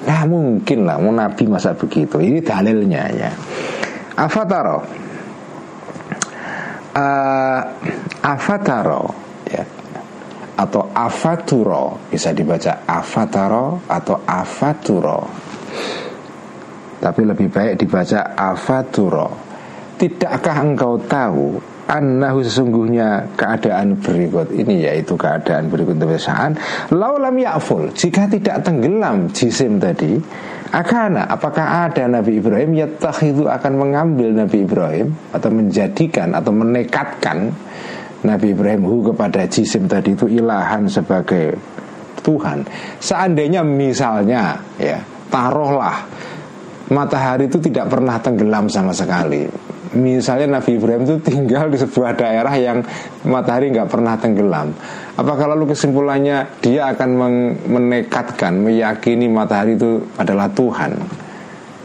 [0.05, 2.21] Nah mungkin lah mau Nabi masa begitu.
[2.21, 3.31] Ini dalilnya ya.
[4.21, 4.79] Afataro.
[6.95, 7.61] Uh,
[8.23, 9.25] Afataro
[10.55, 12.11] atau afaturo.
[12.11, 15.21] Bisa dibaca afataro atau afaturo.
[16.99, 19.29] Tapi lebih baik dibaca afaturo.
[19.95, 26.57] Tidakkah engkau tahu annahu sesungguhnya keadaan berikut ini yaitu keadaan berikut pemeriksaan
[26.93, 30.17] laulam ya'ful jika tidak tenggelam jisim tadi
[30.73, 37.53] akana apakah ada Nabi Ibrahim yattakhidhu akan mengambil Nabi Ibrahim atau menjadikan atau menekatkan
[38.25, 41.55] Nabi Ibrahim hu kepada jisim tadi itu ilahan sebagai
[42.25, 42.65] Tuhan.
[42.99, 44.97] Seandainya misalnya ya,
[45.29, 46.09] taruhlah
[46.89, 49.45] matahari itu tidak pernah tenggelam sama sekali.
[49.95, 52.83] Misalnya Nabi Ibrahim itu tinggal di sebuah daerah yang
[53.29, 54.75] matahari nggak pernah tenggelam.
[55.15, 57.09] Apakah lalu kesimpulannya dia akan
[57.71, 60.99] menekatkan, meyakini matahari itu adalah Tuhan?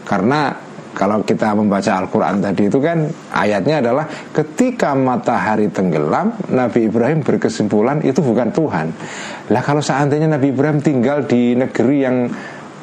[0.10, 7.22] Karena kalau kita membaca Al-Quran tadi itu kan ayatnya adalah ketika matahari tenggelam Nabi Ibrahim
[7.22, 8.88] berkesimpulan itu bukan Tuhan.
[9.54, 12.16] Lah kalau seandainya Nabi Ibrahim tinggal di negeri yang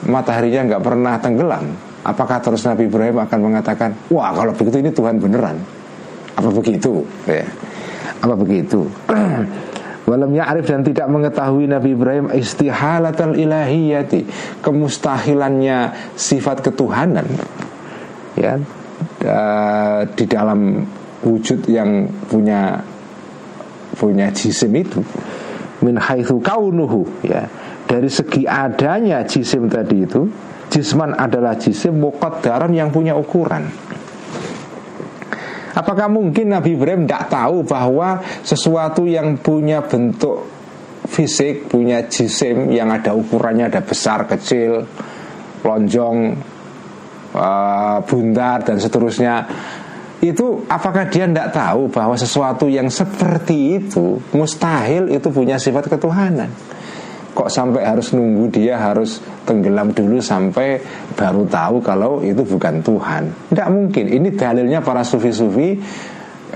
[0.06, 1.64] mataharinya nggak pernah tenggelam
[2.06, 5.58] apakah terus Nabi Ibrahim akan mengatakan wah kalau begitu ini Tuhan beneran?
[6.38, 7.02] Apa begitu?
[7.26, 7.42] Ya.
[8.22, 8.86] Apa begitu?
[10.06, 14.22] Walam ya'rif dan tidak mengetahui Nabi Ibrahim istihalatal ilahiyati
[14.62, 17.26] Kemustahilannya sifat ketuhanan
[18.36, 18.54] ya.
[19.26, 20.84] Uh, di dalam
[21.20, 22.80] wujud yang punya
[23.96, 25.00] punya jisim itu.
[25.82, 27.04] Min haitsu kaunuhu.
[27.24, 27.48] Ya.
[27.86, 30.28] Dari segi adanya jisim tadi itu
[30.70, 33.68] jisman adalah jisim muqaddaran yang punya ukuran.
[35.76, 40.48] Apakah mungkin Nabi Ibrahim tidak tahu bahwa sesuatu yang punya bentuk
[41.04, 44.88] fisik, punya jisim yang ada ukurannya ada besar, kecil,
[45.60, 46.32] lonjong,
[47.36, 49.46] uh, bundar dan seterusnya.
[50.16, 56.48] Itu apakah dia tidak tahu bahwa sesuatu yang seperti itu mustahil itu punya sifat ketuhanan?
[57.36, 60.80] Kok sampai harus nunggu dia harus tenggelam dulu sampai
[61.12, 63.52] baru tahu kalau itu bukan Tuhan?
[63.52, 64.08] Tidak mungkin.
[64.08, 65.76] Ini dalilnya para sufi-sufi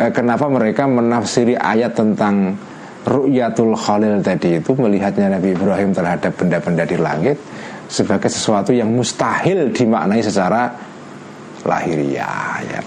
[0.00, 2.56] eh, kenapa mereka menafsiri ayat tentang
[3.04, 7.36] ru'yatul khalil tadi itu melihatnya Nabi Ibrahim terhadap benda-benda di langit
[7.90, 10.70] sebagai sesuatu yang mustahil dimaknai secara
[11.66, 12.80] lahiriah ya.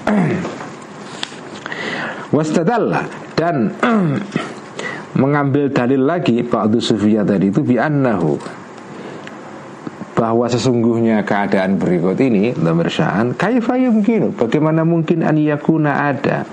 [2.32, 3.76] Wastadalla dan
[5.22, 8.64] mengambil dalil lagi Pak Sufia tadi itu bi'annahu
[10.18, 12.56] bahwa sesungguhnya keadaan berikut ini
[12.88, 16.48] sya'an kaifa yumkinu bagaimana mungkin an yakuna ada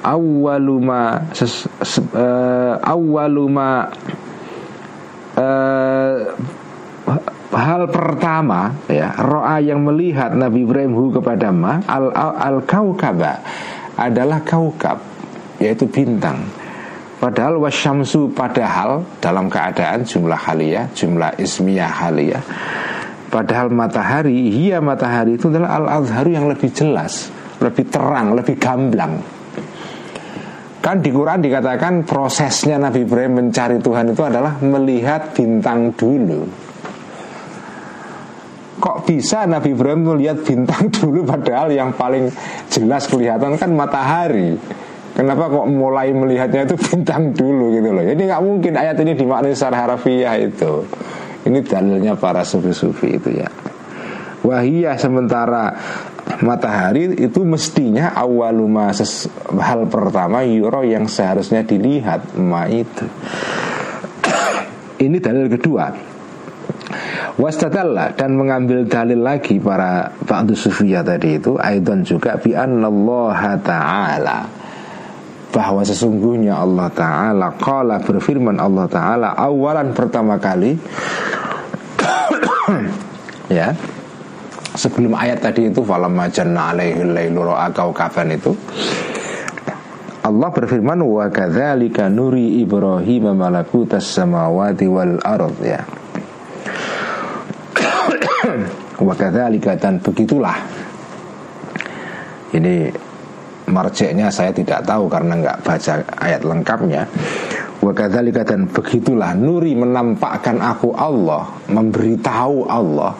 [0.00, 3.92] awwaluma uh, awwaluma
[5.36, 6.18] uh,
[7.50, 13.42] hal pertama ya roa yang melihat Nabi Ibrahim hu kepada ma al al, al kaukaba
[13.98, 15.02] adalah kaukab
[15.58, 16.46] yaitu bintang.
[17.20, 22.40] Padahal wasyamsu padahal dalam keadaan jumlah haliyah jumlah ismiyah haliyah
[23.28, 27.28] padahal matahari hia matahari itu adalah al azharu yang lebih jelas
[27.60, 29.20] lebih terang lebih gamblang.
[30.80, 36.69] Kan di Quran dikatakan prosesnya Nabi Ibrahim mencari Tuhan itu adalah melihat bintang dulu
[38.80, 42.32] Kok bisa Nabi Ibrahim melihat bintang dulu padahal yang paling
[42.72, 44.56] jelas kelihatan kan matahari?
[45.10, 48.00] Kenapa kok mulai melihatnya itu bintang dulu gitu loh?
[48.00, 50.86] Jadi nggak mungkin ayat ini dimaknai secara harafiah itu.
[51.44, 53.48] Ini dalilnya para sufi-sufi itu ya.
[54.40, 55.76] Wahiyah sementara
[56.40, 58.88] matahari itu mestinya awaluma
[59.60, 63.04] hal pertama yuro yang seharusnya dilihat ma itu
[65.04, 66.09] Ini dalil kedua
[67.40, 74.38] Wastadalla dan mengambil dalil lagi para Ba'du Sufiyah tadi itu Aidan juga bi Ta'ala.
[75.48, 80.76] Bahwa sesungguhnya Allah Ta'ala Qala berfirman Allah Ta'ala Awalan pertama kali
[83.58, 83.72] ya
[84.76, 88.54] sebelum ayat tadi itu falamma janna alaihi lailu ra'akau kafan itu
[90.22, 95.82] Allah berfirman wa kadzalika nuri Ibrahim malakutas samawati wal ard ya
[99.00, 100.56] wa kadzalika dan begitulah.
[102.50, 102.90] Ini
[103.70, 107.02] marjeknya saya tidak tahu karena nggak baca ayat lengkapnya.
[107.80, 109.32] Wa kadzalika dan begitulah.
[109.32, 113.16] Nuri menampakkan aku Allah memberitahu Allah.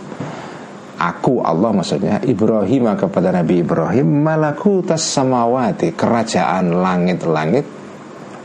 [1.00, 7.64] Aku Allah maksudnya Ibrahim kepada Nabi Ibrahim malakutas samawati kerajaan langit-langit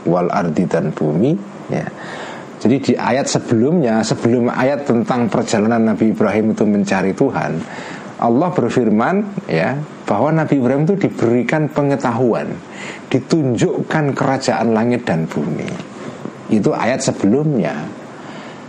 [0.08, 1.36] wal ardi dan bumi
[1.68, 1.84] ya.
[2.66, 7.62] Jadi di ayat sebelumnya sebelum ayat tentang perjalanan Nabi Ibrahim itu mencari Tuhan
[8.18, 12.50] Allah berfirman ya bahwa Nabi Ibrahim itu diberikan pengetahuan
[13.06, 15.70] ditunjukkan kerajaan langit dan bumi
[16.50, 17.86] itu ayat sebelumnya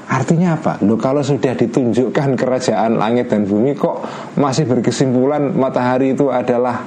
[0.08, 0.80] Artinya apa?
[0.88, 4.06] Lo kalau sudah ditunjukkan kerajaan langit dan bumi kok
[4.40, 6.80] masih berkesimpulan matahari itu adalah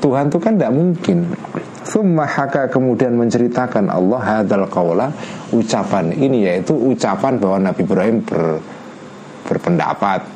[0.00, 1.28] Tuhan itu kan tidak mungkin.
[1.86, 5.14] Thumma haka kemudian menceritakan Allah hadal qawla
[5.54, 8.58] ucapan ini yaitu ucapan bahwa Nabi Ibrahim ber,
[9.46, 10.26] berpendapat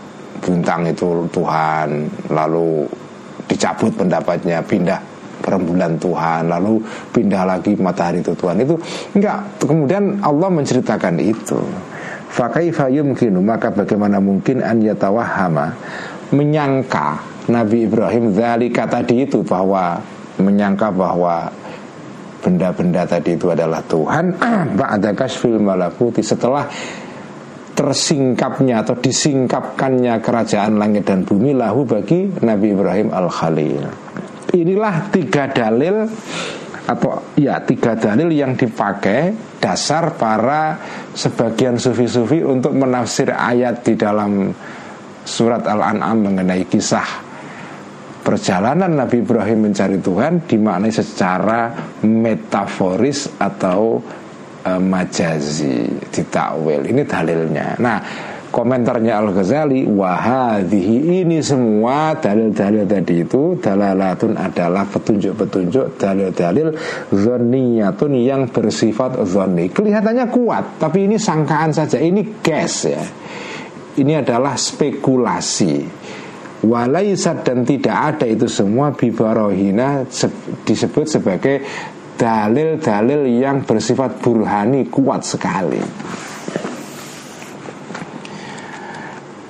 [0.46, 2.86] bintang itu Tuhan lalu
[3.50, 5.02] dicabut pendapatnya pindah
[5.42, 6.78] rembulan Tuhan lalu
[7.10, 8.62] pindah lagi matahari itu Tuhan.
[8.62, 8.78] Itu
[9.18, 9.58] enggak.
[9.58, 11.58] Kemudian Allah menceritakan itu.
[12.30, 15.74] Fakaifa yumkinu maka bagaimana mungkin an yatawahama
[16.30, 17.18] menyangka
[17.50, 19.98] Nabi Ibrahim zalika tadi itu bahwa
[20.40, 21.48] menyangka bahwa
[22.40, 24.40] benda-benda tadi itu adalah Tuhan.
[24.74, 26.24] Ba'da kasfil malakuti.
[26.24, 26.64] Setelah
[27.76, 33.88] tersingkapnya atau disingkapkannya kerajaan langit dan bumi lahu bagi Nabi Ibrahim al-Khalil.
[34.52, 36.04] Inilah tiga dalil
[36.84, 39.32] atau ya tiga dalil yang dipakai
[39.62, 40.76] dasar para
[41.14, 44.50] sebagian sufi-sufi untuk menafsir ayat di dalam
[45.22, 47.29] surat Al-An'am mengenai kisah
[48.30, 51.74] perjalanan Nabi Ibrahim mencari Tuhan dimaknai secara
[52.06, 53.98] metaforis atau
[54.62, 56.86] uh, majazi ditakwil.
[56.86, 57.74] Ini dalilnya.
[57.82, 57.98] Nah
[58.54, 66.70] komentarnya Al Ghazali wahadihi ini semua dalil-dalil tadi itu dalalatun adalah petunjuk-petunjuk dalil-dalil
[67.10, 71.98] zoniyatun yang bersifat zoni kelihatannya kuat tapi ini sangkaan saja.
[71.98, 73.02] Ini guess ya.
[73.90, 75.82] Ini adalah spekulasi
[76.60, 80.04] walaisat dan tidak ada itu semua bibarohina
[80.64, 81.64] disebut sebagai
[82.20, 85.80] dalil-dalil yang bersifat burhani kuat sekali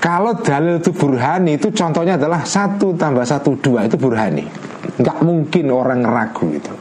[0.01, 4.49] Kalau dalil itu burhani itu contohnya adalah satu tambah satu dua itu burhani.
[4.97, 6.73] Nggak mungkin orang ragu itu.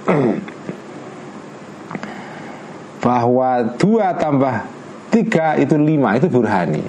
[3.04, 4.64] Bahwa dua tambah
[5.12, 6.80] tiga itu lima itu burhani.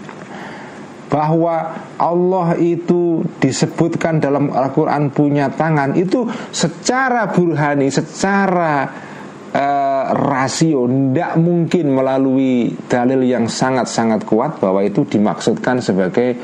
[1.10, 6.22] Bahwa Allah itu disebutkan dalam Al-Quran punya tangan itu
[6.54, 8.86] secara burhani, secara
[9.50, 16.38] uh, rasio tidak mungkin melalui dalil yang sangat-sangat kuat bahwa itu dimaksudkan sebagai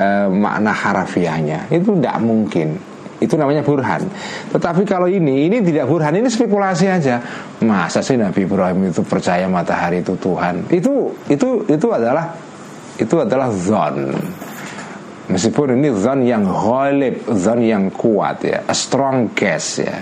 [0.00, 1.68] uh, makna harafiahnya.
[1.68, 2.96] Itu tidak mungkin.
[3.16, 4.04] Itu namanya burhan.
[4.52, 7.16] Tetapi kalau ini ini tidak burhan ini spekulasi aja.
[7.64, 10.68] Masa sih Nabi Ibrahim itu percaya matahari itu Tuhan?
[10.68, 12.36] Itu itu itu adalah
[12.96, 14.16] itu adalah zon
[15.28, 20.00] meskipun ini zon yang ghalib zon yang kuat ya a strong guess ya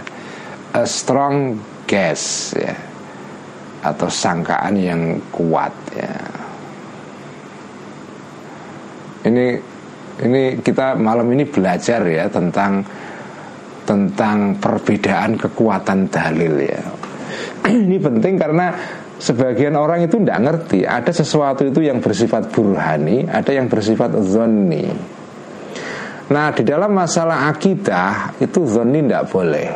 [0.74, 2.94] a strong guess ya
[3.84, 6.16] atau sangkaan yang kuat ya.
[9.28, 9.46] Ini
[10.24, 12.80] ini kita malam ini belajar ya tentang
[13.84, 16.82] tentang perbedaan kekuatan dalil ya.
[17.88, 18.72] ini penting karena
[19.24, 20.84] sebagian orang itu tidak ngerti.
[20.84, 24.84] Ada sesuatu itu yang bersifat burhani, ada yang bersifat zonni.
[26.28, 29.68] Nah di dalam masalah akidah itu zonni tidak boleh.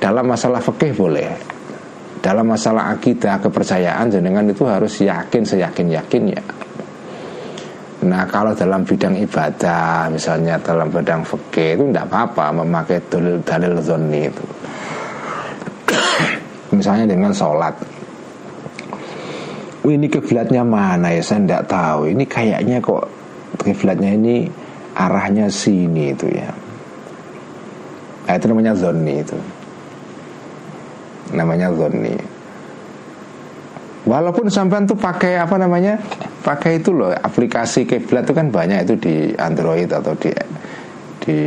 [0.00, 1.28] Dalam masalah fikih boleh.
[2.22, 6.38] Dalam masalah akidah kepercayaan jenengan itu harus yakin seyakin yakinnya
[8.06, 13.74] Nah kalau dalam bidang ibadah Misalnya dalam bidang fikih itu tidak apa-apa Memakai dalil, dalil
[13.82, 14.44] zonni itu.
[16.78, 17.74] Misalnya dengan sholat
[19.82, 23.10] Ini kiblatnya mana ya Saya tidak tahu Ini kayaknya kok
[23.62, 24.46] kiblatnya ini
[24.94, 26.50] Arahnya sini itu ya
[28.22, 29.38] Nah itu namanya zonni itu
[31.32, 32.14] namanya zonni
[34.02, 35.94] Walaupun sampean tuh pakai apa namanya?
[36.42, 40.34] Pakai itu loh, aplikasi kiblat itu kan banyak itu di Android atau di
[41.22, 41.38] di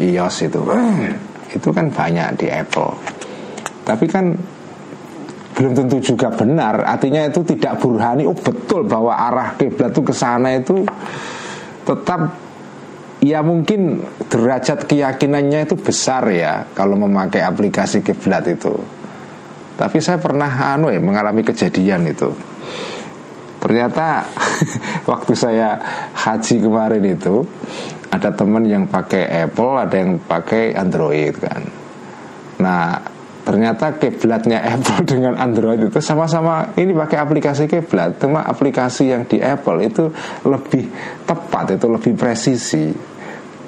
[0.00, 0.60] iOS itu.
[1.56, 2.96] itu kan banyak di Apple.
[3.84, 4.32] Tapi kan
[5.56, 6.84] belum tentu juga benar.
[6.84, 8.28] Artinya itu tidak burhani.
[8.28, 10.84] Oh betul bahwa arah kiblat itu ke sana itu
[11.88, 12.36] tetap
[13.24, 18.76] ya mungkin derajat keyakinannya itu besar ya kalau memakai aplikasi kiblat itu.
[19.80, 22.28] Tapi saya pernah anu ya mengalami kejadian itu.
[23.56, 24.28] Ternyata
[25.10, 25.80] waktu saya
[26.12, 27.48] haji kemarin itu
[28.12, 31.64] ada teman yang pakai Apple, ada yang pakai Android kan.
[32.56, 33.15] Nah,
[33.46, 39.38] ternyata kiblatnya Apple dengan Android itu sama-sama ini pakai aplikasi kiblat cuma aplikasi yang di
[39.38, 40.10] Apple itu
[40.42, 40.90] lebih
[41.22, 42.90] tepat itu lebih presisi.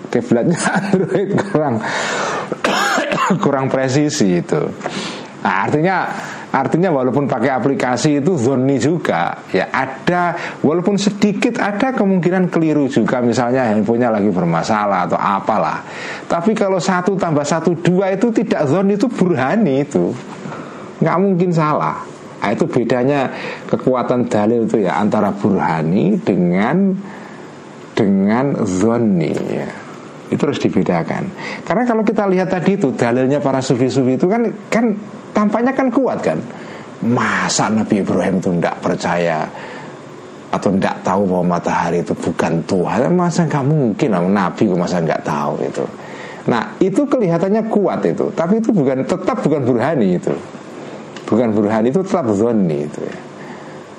[0.09, 1.75] Kiblatnya Android kurang
[3.45, 4.63] kurang presisi itu.
[5.39, 6.11] Nah, artinya
[6.49, 10.33] Artinya walaupun pakai aplikasi itu zoni juga ya ada
[10.65, 15.85] walaupun sedikit ada kemungkinan keliru juga misalnya handphonenya lagi bermasalah atau apalah.
[16.25, 20.09] Tapi kalau satu tambah satu dua itu tidak zoni itu burhani itu
[21.05, 22.01] nggak mungkin salah.
[22.39, 23.29] Nah, itu bedanya
[23.69, 26.97] kekuatan dalil itu ya antara burhani dengan
[27.93, 29.69] dengan zoni ya
[30.31, 31.29] itu harus dibedakan
[31.67, 34.95] karena kalau kita lihat tadi itu dalilnya para sufi-sufi itu kan kan
[35.39, 36.39] tampaknya kan kuat kan?
[36.99, 39.47] Masa Nabi Ibrahim itu tidak percaya
[40.51, 43.15] atau tidak tahu bahwa matahari itu bukan Tuhan?
[43.15, 45.87] Masa nggak mungkin Nabi masa nggak tahu itu?
[46.51, 50.35] Nah itu kelihatannya kuat itu tapi itu bukan tetap bukan burhani itu.
[51.29, 53.17] Bukan burhani itu tetap zoni itu ya.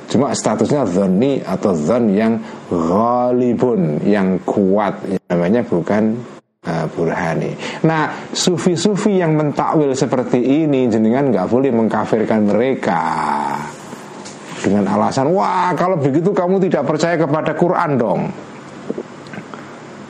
[0.09, 4.97] Cuma statusnya zoni atau zon yang ghalibun yang kuat
[5.29, 6.17] namanya bukan
[6.67, 7.55] burhani.
[7.87, 13.03] Nah, sufi-sufi yang mentakwil seperti ini jenengan nggak boleh mengkafirkan mereka
[14.59, 18.21] dengan alasan wah kalau begitu kamu tidak percaya kepada Quran dong.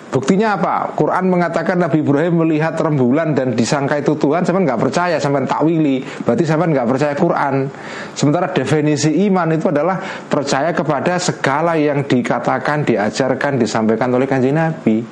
[0.09, 0.89] Buktinya apa?
[0.97, 6.01] Quran mengatakan Nabi Ibrahim melihat rembulan dan disangka itu Tuhan, sampai nggak percaya, sampai takwili.
[6.01, 7.69] Berarti sampai nggak percaya Quran.
[8.17, 15.05] Sementara definisi iman itu adalah percaya kepada segala yang dikatakan, diajarkan, disampaikan oleh kanji Nabi.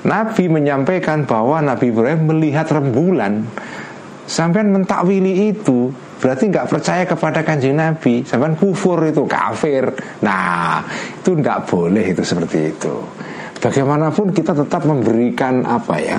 [0.00, 3.44] Nabi menyampaikan bahwa Nabi Ibrahim melihat rembulan.
[4.30, 5.90] Sampai mentakwili itu
[6.20, 8.20] Berarti nggak percaya kepada kanjeng Nabi.
[8.28, 9.88] Sampai kufur itu kafir.
[10.20, 10.84] Nah
[11.16, 12.94] itu nggak boleh itu seperti itu.
[13.60, 16.16] Bagaimanapun kita tetap memberikan apa ya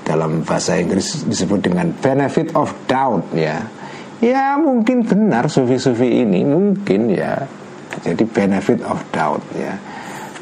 [0.00, 3.64] Dalam bahasa Inggris disebut dengan benefit of doubt ya.
[4.20, 7.48] Ya mungkin benar sufi-sufi ini Mungkin ya.
[8.04, 9.72] Jadi benefit of doubt ya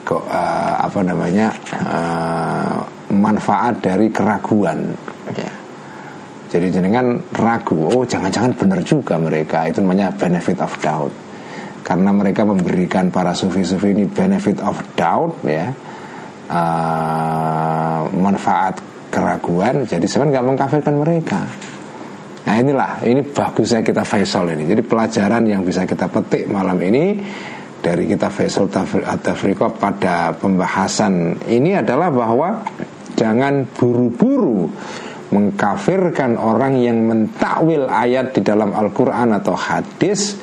[0.07, 1.51] kok uh, apa namanya
[1.83, 2.79] uh,
[3.11, 4.95] manfaat dari keraguan.
[5.35, 5.51] Ya.
[6.47, 9.67] jadi jenengan ragu oh jangan-jangan benar juga mereka.
[9.67, 11.11] Itu namanya benefit of doubt.
[11.83, 15.75] Karena mereka memberikan para sufi-sufi ini benefit of doubt ya.
[16.47, 18.79] Uh, manfaat
[19.11, 21.43] keraguan jadi sebenarnya nggak mengkafirkan mereka.
[22.47, 24.71] Nah inilah, ini bagusnya kita Faisal ini.
[24.71, 27.19] Jadi pelajaran yang bisa kita petik malam ini
[27.83, 32.65] dari kita Faisal Tafriqah pada pembahasan ini adalah bahwa
[33.17, 34.69] jangan buru-buru
[35.31, 40.39] mengkafirkan orang yang mentakwil ayat di dalam Al-Quran atau hadis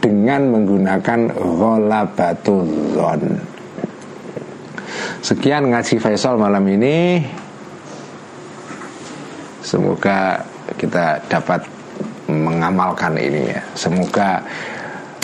[0.00, 3.22] dengan menggunakan ghalabatul zon.
[5.20, 7.20] Sekian ngaji Faisal malam ini.
[9.60, 10.40] Semoga
[10.80, 11.60] kita dapat
[12.26, 13.60] mengamalkan ini ya.
[13.76, 14.40] Semoga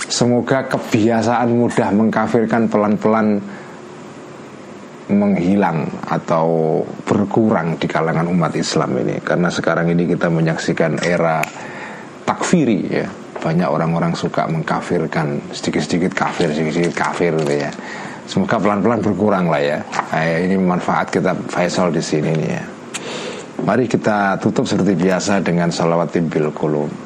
[0.07, 3.43] Semoga kebiasaan mudah mengkafirkan pelan-pelan
[5.11, 9.19] menghilang atau berkurang di kalangan umat Islam ini.
[9.19, 11.43] Karena sekarang ini kita menyaksikan era
[12.23, 13.07] takfiri ya.
[13.43, 17.71] Banyak orang-orang suka mengkafirkan sedikit-sedikit kafir sedikit-sedikit kafir gitu ya.
[18.27, 19.79] Semoga pelan-pelan berkurang lah ya.
[20.11, 22.65] Nah, ini manfaat kita Faisal di sini nih ya.
[23.63, 27.06] Mari kita tutup seperti biasa dengan salawat bil qulub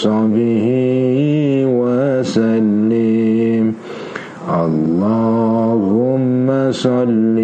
[0.00, 0.66] وصحبه
[1.80, 3.64] وسلم.
[4.64, 7.38] اللهم صل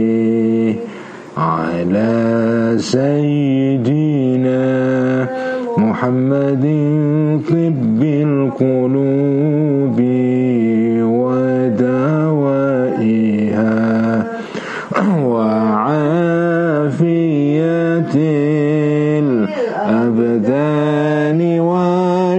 [1.37, 2.15] على
[2.79, 4.65] سيدنا
[5.79, 6.65] محمد
[7.49, 9.36] طب القلوب.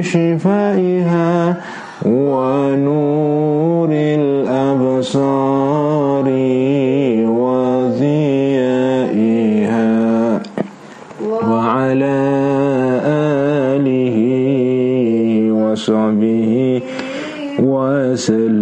[0.08, 1.58] وشفائها
[2.06, 3.90] ونور
[4.22, 5.48] الأبصار
[7.40, 8.72] وضيائها
[11.50, 12.20] وعلى
[13.76, 14.18] آله
[15.52, 16.82] وصحبه
[17.60, 18.57] وسلم.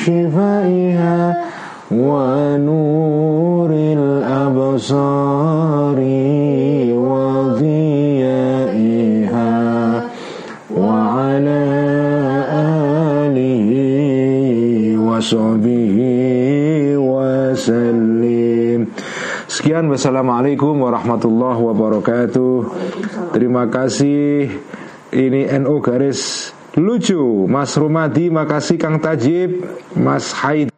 [0.00, 1.36] وشفائها
[1.90, 5.18] ونور الأبصار
[8.16, 8.84] وضيائها
[10.76, 11.62] وعلى
[13.24, 13.70] آله
[14.98, 15.98] وصحبه
[16.96, 18.80] وسلم
[19.46, 22.54] Sekian wassalamualaikum warahmatullahi wabarakatuh
[23.32, 24.50] Terima kasih
[25.14, 26.49] Ini NU garis
[26.79, 30.70] lucu Mas Rumadi makasih Kang Tajib Mas Haid